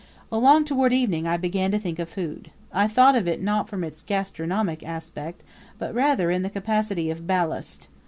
[0.31, 2.49] Along toward evening I began to think of food.
[2.73, 5.43] I thought of it not from its gastronomic aspect,
[5.77, 7.87] but rather in the capacity of ballast.